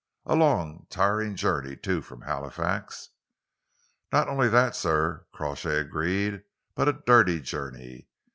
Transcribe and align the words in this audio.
"A 0.25 0.33
long, 0.35 0.87
tiring 0.89 1.35
journey, 1.35 1.75
too, 1.77 2.01
from 2.01 2.21
Halifax." 2.23 3.09
"Not 4.11 4.27
only 4.27 4.49
that, 4.49 4.75
sir," 4.75 5.27
Crawshay 5.31 5.79
agreed, 5.79 6.41
"but 6.73 6.87
a 6.89 6.93
dirty 7.05 7.39
journey. 7.39 8.07